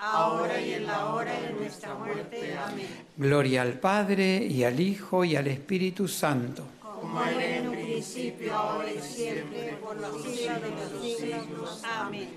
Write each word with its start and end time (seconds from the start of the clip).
ahora 0.00 0.60
y 0.60 0.72
en 0.74 0.86
la 0.86 1.06
hora 1.12 1.38
de 1.40 1.52
nuestra 1.52 1.94
muerte. 1.94 2.56
Amén. 2.56 2.86
Gloria 3.16 3.62
al 3.62 3.74
Padre 3.74 4.38
y 4.38 4.64
al 4.64 4.80
Hijo 4.80 5.24
y 5.24 5.36
al 5.36 5.46
Espíritu 5.46 6.08
Santo. 6.08 6.64
Como 6.82 7.22
era 7.22 7.58
en 7.58 7.68
un 7.68 7.74
principio, 7.74 8.54
ahora 8.54 8.90
y 8.90 9.00
siempre, 9.00 9.78
por 9.82 10.00
los 10.00 10.22
siglos 10.22 10.62
de 10.62 10.70
los 10.70 11.18
siglos. 11.18 11.82
Amén. 11.84 12.28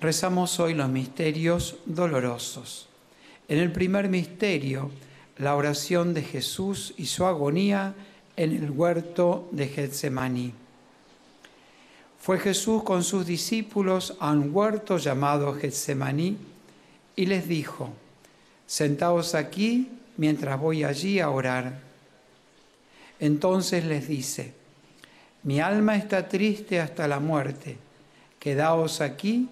Rezamos 0.00 0.58
hoy 0.58 0.74
los 0.74 0.88
misterios 0.88 1.76
dolorosos. 1.84 2.88
En 3.48 3.58
el 3.58 3.70
primer 3.72 4.08
misterio, 4.08 4.90
la 5.38 5.54
oración 5.54 6.14
de 6.14 6.22
Jesús 6.22 6.94
y 6.96 7.06
su 7.06 7.26
agonía 7.26 7.94
en 8.36 8.52
el 8.52 8.70
huerto 8.70 9.48
de 9.52 9.68
Getsemaní. 9.68 10.52
Fue 12.26 12.40
Jesús 12.40 12.82
con 12.82 13.04
sus 13.04 13.24
discípulos 13.24 14.16
a 14.18 14.32
un 14.32 14.50
huerto 14.52 14.98
llamado 14.98 15.54
Getsemaní 15.54 16.36
y 17.14 17.26
les 17.26 17.46
dijo, 17.46 17.90
Sentaos 18.66 19.36
aquí 19.36 19.92
mientras 20.16 20.58
voy 20.58 20.82
allí 20.82 21.20
a 21.20 21.30
orar. 21.30 21.78
Entonces 23.20 23.84
les 23.84 24.08
dice, 24.08 24.54
Mi 25.44 25.60
alma 25.60 25.94
está 25.94 26.26
triste 26.26 26.80
hasta 26.80 27.06
la 27.06 27.20
muerte, 27.20 27.78
quedaos 28.40 29.00
aquí 29.00 29.48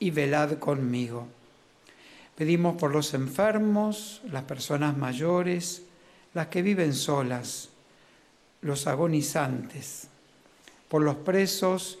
y 0.00 0.10
velad 0.10 0.58
conmigo. 0.58 1.28
Pedimos 2.34 2.74
por 2.74 2.90
los 2.90 3.14
enfermos, 3.14 4.20
las 4.32 4.42
personas 4.42 4.96
mayores, 4.96 5.82
las 6.34 6.48
que 6.48 6.62
viven 6.62 6.92
solas, 6.92 7.68
los 8.62 8.88
agonizantes, 8.88 10.08
por 10.88 11.02
los 11.02 11.14
presos 11.14 12.00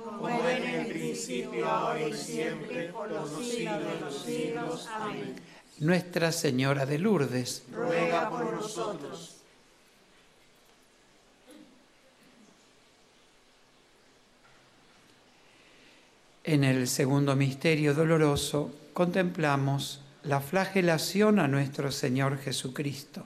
Como 0.21 0.47
era 0.47 0.57
en 0.57 0.81
el 0.81 0.87
principio, 0.87 1.67
ahora 1.67 2.07
y 2.07 2.13
siempre, 2.13 2.89
por 2.89 3.09
los 3.09 3.29
siglos 3.43 3.79
de 3.79 3.99
los 3.99 4.21
siglos. 4.21 4.87
Amén. 4.93 5.35
Nuestra 5.79 6.31
Señora 6.31 6.85
de 6.85 6.99
Lourdes, 6.99 7.63
Ruega 7.71 8.29
por 8.29 8.53
nosotros. 8.53 9.37
En 16.43 16.63
el 16.63 16.87
segundo 16.87 17.35
misterio 17.35 17.95
doloroso 17.95 18.71
contemplamos 18.93 20.01
la 20.23 20.39
flagelación 20.39 21.39
a 21.39 21.47
nuestro 21.47 21.91
Señor 21.91 22.37
Jesucristo. 22.37 23.25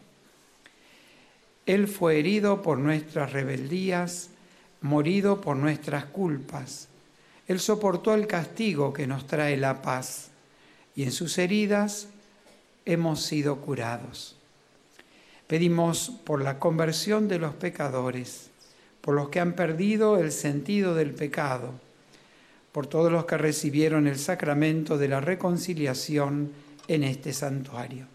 Él 1.66 1.90
fue 1.90 2.20
herido 2.20 2.62
por 2.62 2.78
nuestras 2.78 3.34
rebeldías, 3.34 4.30
morido 4.86 5.42
por 5.42 5.58
nuestras 5.58 6.06
culpas. 6.06 6.88
Él 7.48 7.60
soportó 7.60 8.14
el 8.14 8.28
castigo 8.28 8.94
que 8.94 9.08
nos 9.08 9.26
trae 9.28 9.58
la 9.58 9.82
paz 9.82 10.30
y 10.96 11.04
en 11.04 11.12
sus 11.12 11.38
heridas 11.38 12.08
hemos 12.86 13.24
sido 13.24 13.58
curados. 13.58 14.38
Pedimos 15.48 16.12
por 16.24 16.42
la 16.44 16.60
conversión 16.60 17.28
de 17.28 17.40
los 17.40 17.56
pecadores, 17.56 18.52
por 19.02 19.16
los 19.16 19.30
que 19.30 19.40
han 19.40 19.54
perdido 19.54 20.18
el 20.18 20.32
sentido 20.32 20.96
del 20.96 21.14
pecado, 21.14 21.74
por 22.72 22.88
todos 22.88 23.12
los 23.12 23.26
que 23.26 23.38
recibieron 23.38 24.08
el 24.08 24.20
sacramento 24.20 24.98
de 24.98 25.08
la 25.08 25.20
reconciliación 25.20 26.52
en 26.88 27.04
este 27.04 27.34
santuario. 27.34 28.15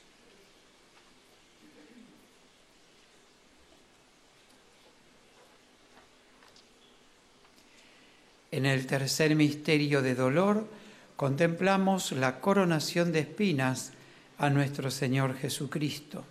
En 8.51 8.65
el 8.65 8.85
tercer 8.85 9.35
misterio 9.35 10.01
de 10.01 10.13
dolor 10.13 10.67
contemplamos 11.15 12.11
la 12.11 12.41
coronación 12.41 13.13
de 13.13 13.19
espinas 13.19 13.93
a 14.37 14.49
nuestro 14.49 14.91
Señor 14.91 15.37
Jesucristo. 15.37 16.25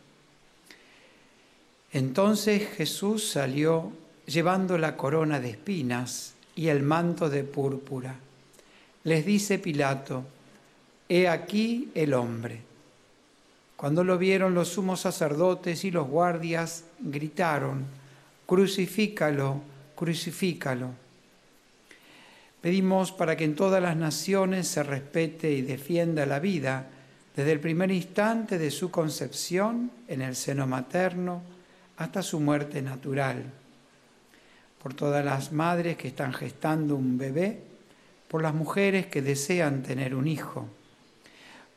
Entonces 1.93 2.69
Jesús 2.77 3.31
salió 3.31 3.93
llevando 4.27 4.77
la 4.77 4.99
corona 4.99 5.41
de 5.41 5.51
espinas 5.51 6.35
y 6.55 6.69
el 6.69 6.83
manto 6.83 7.31
de 7.31 7.43
púrpura. 7.43 8.17
Les 9.05 9.25
dice 9.25 9.59
Pilato, 9.59 10.25
He 11.09 11.27
aquí 11.27 11.91
el 11.95 12.13
hombre. 12.13 12.61
Cuando 13.77 14.05
lo 14.05 14.19
vieron 14.19 14.55
los 14.55 14.69
sumos 14.69 15.01
sacerdotes 15.01 15.85
y 15.85 15.91
los 15.91 16.07
guardias, 16.07 16.85
gritaron, 17.01 17.87
Crucifícalo, 18.47 19.63
crucifícalo. 19.97 21.00
Pedimos 22.61 23.11
para 23.11 23.37
que 23.37 23.45
en 23.45 23.57
todas 23.57 23.83
las 23.83 23.97
naciones 23.97 24.69
se 24.69 24.83
respete 24.83 25.51
y 25.51 25.63
defienda 25.63 26.27
la 26.27 26.41
vida 26.41 26.89
desde 27.35 27.53
el 27.53 27.61
primer 27.61 27.91
instante 27.91 28.59
de 28.59 28.71
su 28.71 28.91
concepción 28.91 29.91
en 30.09 30.21
el 30.21 30.37
seno 30.37 30.67
materno 30.67 31.43
hasta 31.97 32.23
su 32.23 32.39
muerte 32.39 32.83
natural. 32.83 33.45
Por 34.83 34.93
todas 34.93 35.25
las 35.25 35.53
madres 35.53 35.97
que 35.97 36.09
están 36.09 36.35
gestando 36.35 36.97
un 36.97 37.17
bebé, 37.17 37.63
por 38.29 38.43
las 38.43 38.55
mujeres 38.55 39.07
que 39.07 39.23
desean 39.23 39.83
tener 39.83 40.15
un 40.15 40.29
hijo, 40.29 40.69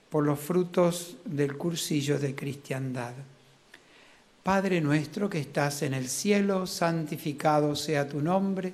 por 0.09 0.25
los 0.25 0.39
frutos 0.39 1.17
del 1.23 1.57
cursillo 1.57 2.19
de 2.19 2.35
cristiandad. 2.35 3.13
Padre 4.43 4.81
nuestro 4.81 5.29
que 5.29 5.39
estás 5.39 5.81
en 5.83 5.93
el 5.93 6.09
cielo, 6.09 6.67
santificado 6.67 7.75
sea 7.77 8.07
tu 8.07 8.21
nombre 8.21 8.73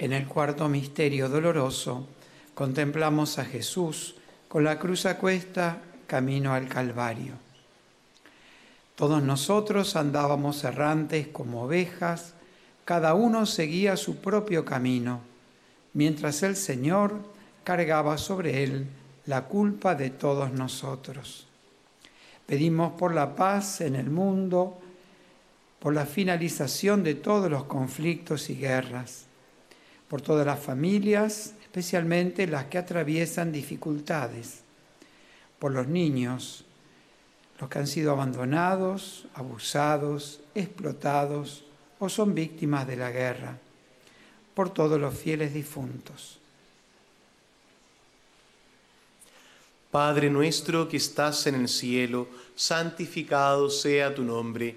En 0.00 0.12
el 0.12 0.28
cuarto 0.28 0.68
misterio 0.68 1.28
doloroso 1.28 2.06
contemplamos 2.54 3.40
a 3.40 3.44
Jesús 3.44 4.14
con 4.46 4.62
la 4.62 4.78
cruz 4.78 5.06
a 5.06 5.18
cuesta 5.18 5.82
camino 6.06 6.54
al 6.54 6.68
Calvario. 6.68 7.32
Todos 8.94 9.24
nosotros 9.24 9.96
andábamos 9.96 10.62
errantes 10.62 11.26
como 11.26 11.64
ovejas, 11.64 12.34
cada 12.84 13.14
uno 13.14 13.44
seguía 13.44 13.96
su 13.96 14.18
propio 14.18 14.64
camino, 14.64 15.20
mientras 15.94 16.44
el 16.44 16.54
Señor 16.54 17.16
cargaba 17.64 18.18
sobre 18.18 18.62
él 18.62 18.86
la 19.26 19.46
culpa 19.46 19.96
de 19.96 20.10
todos 20.10 20.52
nosotros. 20.52 21.48
Pedimos 22.46 22.92
por 22.92 23.14
la 23.14 23.34
paz 23.34 23.80
en 23.80 23.96
el 23.96 24.10
mundo, 24.10 24.78
por 25.80 25.92
la 25.92 26.06
finalización 26.06 27.02
de 27.02 27.16
todos 27.16 27.50
los 27.50 27.64
conflictos 27.64 28.48
y 28.48 28.54
guerras 28.54 29.27
por 30.08 30.22
todas 30.22 30.46
las 30.46 30.58
familias, 30.58 31.54
especialmente 31.62 32.46
las 32.46 32.66
que 32.66 32.78
atraviesan 32.78 33.52
dificultades, 33.52 34.60
por 35.58 35.72
los 35.72 35.86
niños, 35.86 36.64
los 37.60 37.68
que 37.68 37.78
han 37.78 37.86
sido 37.86 38.12
abandonados, 38.12 39.26
abusados, 39.34 40.40
explotados 40.54 41.64
o 41.98 42.08
son 42.08 42.34
víctimas 42.34 42.86
de 42.86 42.96
la 42.96 43.10
guerra, 43.10 43.58
por 44.54 44.70
todos 44.70 45.00
los 45.00 45.14
fieles 45.14 45.52
difuntos. 45.52 46.38
Padre 49.90 50.30
nuestro 50.30 50.88
que 50.88 50.98
estás 50.98 51.46
en 51.46 51.54
el 51.54 51.68
cielo, 51.68 52.28
santificado 52.54 53.70
sea 53.70 54.14
tu 54.14 54.22
nombre, 54.22 54.76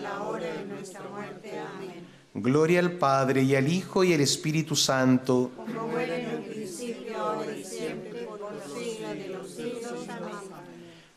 nuestra 0.81 1.03
muerte. 1.09 1.59
Amén. 1.59 2.07
Gloria 2.33 2.79
al 2.79 2.93
Padre 2.93 3.43
y 3.43 3.55
al 3.55 3.67
Hijo 3.71 4.03
y 4.03 4.13
al 4.13 4.21
Espíritu 4.21 4.75
Santo. 4.75 5.51
Como 5.55 5.97
era 5.99 6.17
en 6.17 6.37
un 6.37 6.43
principio, 6.43 7.17
ahora 7.19 7.55
y 7.55 7.63
siempre, 7.63 8.23
por 8.23 8.39
los 8.39 8.63
siglos 8.63 9.13
de 9.13 9.27
los 9.27 9.51
siglos. 9.51 10.09
Amén. 10.09 10.31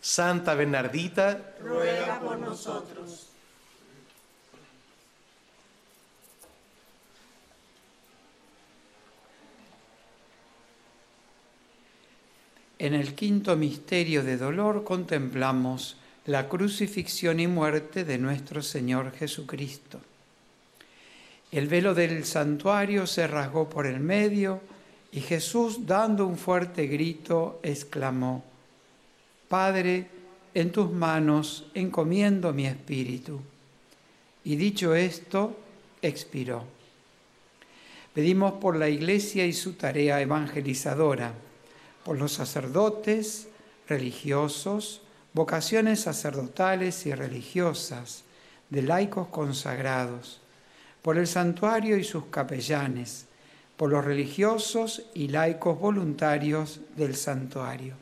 Santa 0.01 0.55
Bernardita, 0.55 1.55
Ruega 1.63 2.21
por 2.21 2.39
nosotros. 2.39 3.31
En 12.79 12.93
el 12.93 13.15
quinto 13.15 13.57
misterio 13.57 14.23
de 14.23 14.37
dolor 14.37 14.85
contemplamos 14.85 15.97
la 16.27 16.49
crucifixión 16.49 17.39
y 17.39 17.47
muerte 17.47 18.05
de 18.05 18.17
nuestro 18.19 18.63
Señor 18.63 19.13
Jesucristo. 19.13 20.01
El 21.53 21.69
velo 21.69 21.95
del 21.95 22.25
santuario 22.25 23.07
se 23.07 23.27
rasgó 23.27 23.69
por 23.69 23.87
el 23.87 24.01
medio 24.01 24.61
y 25.13 25.21
Jesús, 25.21 25.87
dando 25.87 26.27
un 26.27 26.37
fuerte 26.37 26.87
grito, 26.87 27.61
exclamó, 27.63 28.43
Padre, 29.49 30.09
en 30.55 30.73
tus 30.73 30.91
manos 30.91 31.67
encomiendo 31.75 32.53
mi 32.53 32.67
espíritu. 32.67 33.41
Y 34.45 34.57
dicho 34.57 34.95
esto, 34.95 35.57
expiró. 36.03 36.65
Pedimos 38.15 38.55
por 38.55 38.77
la 38.77 38.89
Iglesia 38.89 39.47
y 39.47 39.53
su 39.53 39.75
tarea 39.75 40.21
evangelizadora, 40.21 41.35
por 42.05 42.19
los 42.19 42.33
sacerdotes, 42.33 43.49
religiosos, 43.89 45.04
vocaciones 45.35 46.01
sacerdotales 46.03 47.05
y 47.07 47.15
religiosas, 47.15 48.23
de 48.71 48.83
laicos 48.83 49.29
consagrados, 49.29 50.41
por 51.03 51.19
el 51.19 51.27
santuario 51.27 51.99
y 51.99 52.05
sus 52.05 52.27
capellanes, 52.27 53.27
por 53.77 53.91
los 53.91 54.05
religiosos 54.05 55.03
y 55.13 55.29
laicos 55.29 55.79
voluntarios 55.79 56.81
del 56.97 57.17
santuario. 57.17 57.97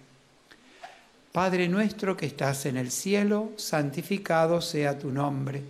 Padre 1.33 1.67
nuestro 1.67 2.15
que 2.15 2.27
estás 2.27 2.67
en 2.67 2.77
el 2.77 2.91
cielo, 2.91 3.53
santificado 3.57 4.61
sea 4.61 4.99
tu 4.99 5.11
nombre. 5.11 5.63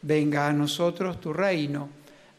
Venga 0.00 0.48
a 0.48 0.52
nosotros 0.54 1.20
tu 1.20 1.34
reino. 1.34 1.90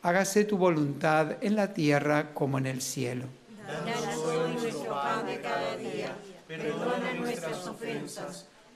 Hágase 0.02 0.46
tu 0.46 0.58
voluntad 0.58 1.38
en 1.40 1.56
la 1.56 1.72
tierra 1.72 2.34
como 2.34 2.58
en 2.58 2.66
el 2.66 2.82
cielo. 2.82 3.26
Danos 3.68 4.18
hoy 4.18 4.54
nuestro 4.54 4.90
pan 4.90 5.26
cada 5.42 5.78
día. 5.78 6.16
Perdona 6.48 7.14
nuestras 7.14 7.68
ofensas, 7.68 8.48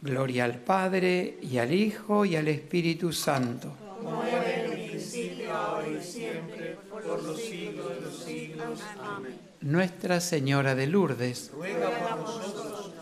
Gloria 0.00 0.44
al 0.44 0.58
Padre, 0.60 1.38
y 1.42 1.58
al 1.58 1.72
Hijo, 1.72 2.24
y 2.24 2.36
al 2.36 2.48
Espíritu 2.48 3.12
Santo. 3.12 3.74
Como 4.02 4.22
era 4.22 4.54
en 4.54 4.72
el 4.72 4.90
principio, 4.90 5.54
ahora 5.56 5.88
y 5.88 6.02
siempre, 6.02 6.76
por 6.90 7.04
los 7.04 7.40
siglos 7.40 7.88
de 7.94 8.00
los 8.00 8.18
siglos. 8.18 8.80
Amén. 9.00 9.38
Nuestra 9.60 10.20
Señora 10.20 10.76
de 10.76 10.86
Lourdes, 10.86 11.50
Ruega 11.52 11.90
por 11.90 12.20
nosotros. 12.20 12.92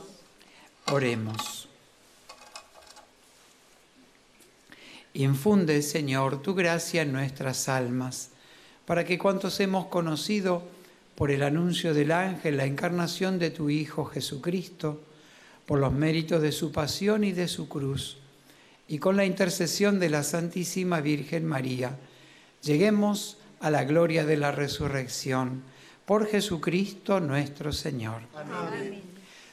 oremos. 0.90 1.68
Infunde, 5.12 5.82
Señor, 5.82 6.42
tu 6.42 6.54
gracia 6.54 7.02
en 7.02 7.12
nuestras 7.12 7.68
almas, 7.68 8.30
para 8.86 9.04
que 9.04 9.18
cuantos 9.18 9.60
hemos 9.60 9.86
conocido 9.86 10.62
por 11.14 11.30
el 11.30 11.42
anuncio 11.42 11.94
del 11.94 12.12
ángel 12.12 12.56
la 12.56 12.66
encarnación 12.66 13.38
de 13.38 13.50
tu 13.50 13.68
Hijo 13.70 14.04
Jesucristo, 14.04 15.00
por 15.66 15.80
los 15.80 15.92
méritos 15.92 16.40
de 16.40 16.52
su 16.52 16.72
pasión 16.72 17.24
y 17.24 17.32
de 17.32 17.48
su 17.48 17.68
cruz, 17.68 18.16
y 18.88 18.98
con 18.98 19.16
la 19.16 19.24
intercesión 19.24 19.98
de 19.98 20.10
la 20.10 20.22
Santísima 20.22 21.00
Virgen 21.00 21.44
María, 21.44 21.96
lleguemos 22.62 23.38
a 23.60 23.70
la 23.70 23.84
gloria 23.84 24.24
de 24.24 24.36
la 24.36 24.52
resurrección, 24.52 25.64
por 26.04 26.28
Jesucristo 26.28 27.18
nuestro 27.20 27.72
Señor. 27.72 28.20
Amén. 28.34 29.02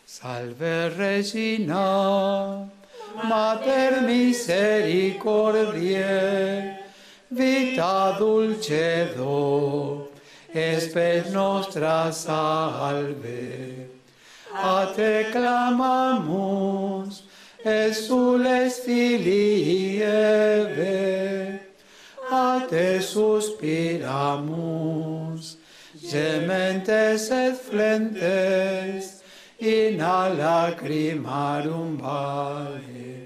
Salve 0.06 0.90
Regina, 0.92 2.70
Mater 3.24 4.04
misericordiae, 4.04 6.80
vita 7.32 8.16
dulcedo, 8.20 10.12
espes 10.54 11.32
nostra 11.32 12.12
salve. 12.12 13.93
A 14.56 14.94
te 14.96 15.32
clamamus, 15.32 17.24
exules 17.66 18.80
filii 18.86 20.02
Eve, 20.04 21.60
a 22.32 22.68
te 22.70 23.02
suspiramus, 23.02 23.98
gementes 26.00 27.32
et 27.32 27.56
flentes, 27.56 29.22
in 29.60 30.02
a 30.02 30.30
lacrimarum 30.30 31.98
vale. 31.98 33.24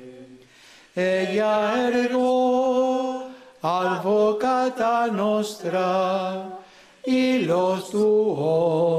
Ella 0.95 1.89
ergo 1.89 3.29
advocata 3.61 5.07
nostra, 5.11 6.57
y 7.07 7.39
los 7.39 7.89
tuos 7.89 8.96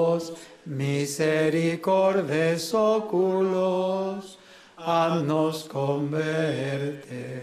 misericordes 0.68 2.74
oculos 2.74 4.38
nos 5.24 5.62
converte. 5.64 7.42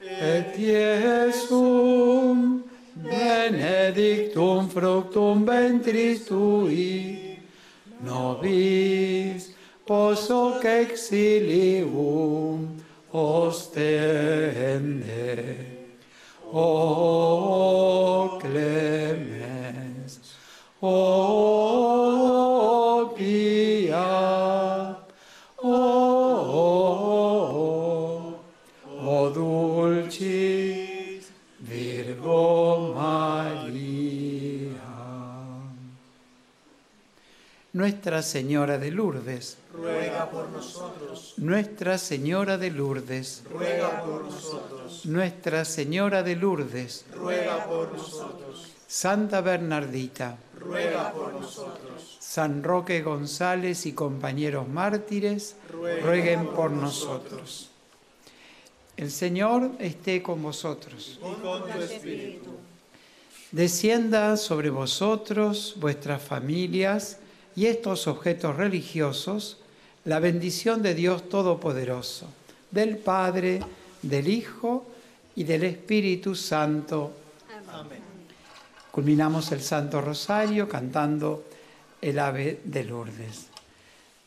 Et 0.00 0.58
Iesum 0.58 2.62
benedictum 2.94 4.68
fructum 4.68 5.44
ventris 5.44 6.26
tui, 6.26 7.38
nobis 8.00 9.54
posoc 9.86 10.64
exilium 10.64 12.68
ostende. 13.12 14.54
Oh, 16.56 18.36
o 18.36 18.38
clemens, 18.38 19.53
o 20.86 23.14
pia, 23.16 24.98
o, 25.56 25.70
o 29.02 29.30
dulcis 29.30 31.32
Virgo 31.60 32.92
María. 32.94 34.82
Nuestra 37.72 38.22
Señora 38.22 38.76
de 38.78 38.90
Lourdes, 38.90 39.56
Ruega 39.72 40.30
por 40.30 40.48
nosotros, 40.50 41.34
Nuestra 41.38 41.96
Señora 41.98 42.58
de 42.58 42.70
Lourdes, 42.70 43.42
ruega 43.50 44.04
por 44.04 44.24
nosotros, 44.24 45.06
Nuestra 45.06 45.64
Señora 45.64 46.22
de 46.22 46.36
Lourdes, 46.36 47.04
ruega 47.12 47.64
por 47.64 47.90
nosotros, 47.92 48.74
Santa 48.86 49.40
Bernardita, 49.40 50.36
ruega 50.64 51.12
por 51.12 51.34
nosotros, 51.34 52.16
San 52.20 52.62
Roque 52.62 53.02
González 53.02 53.86
y 53.86 53.92
compañeros 53.92 54.68
mártires, 54.68 55.56
rueguen 56.02 56.48
por 56.48 56.70
nosotros. 56.70 57.70
El 58.96 59.10
Señor 59.10 59.72
esté 59.78 60.22
con 60.22 60.42
vosotros. 60.42 61.18
y 61.18 61.42
con 61.42 61.70
tu 61.70 61.78
espíritu. 61.80 62.50
Descienda 63.50 64.36
sobre 64.36 64.70
vosotros, 64.70 65.74
vuestras 65.76 66.22
familias 66.22 67.18
y 67.54 67.66
estos 67.66 68.06
objetos 68.06 68.56
religiosos 68.56 69.58
la 70.04 70.20
bendición 70.20 70.82
de 70.82 70.94
Dios 70.94 71.28
Todopoderoso, 71.28 72.28
del 72.70 72.98
Padre, 72.98 73.60
del 74.02 74.28
Hijo 74.28 74.86
y 75.34 75.44
del 75.44 75.64
Espíritu 75.64 76.34
Santo. 76.34 77.12
Amén. 77.72 78.13
Culminamos 78.94 79.50
el 79.50 79.60
Santo 79.60 80.00
Rosario 80.00 80.68
cantando 80.68 81.46
el 82.00 82.16
ave 82.16 82.60
de 82.62 82.84
Lourdes. 82.84 83.48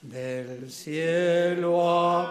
Del 0.02 0.70
cielo 0.70 1.90
ha 1.90 2.30